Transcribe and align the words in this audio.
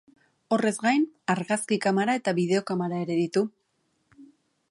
Horrez 0.55 0.71
gain, 0.85 1.03
argazki-kamara 1.33 2.17
eta 2.21 2.35
bideo-kamara 2.39 3.05
ere 3.05 3.21
ditu. 3.21 3.47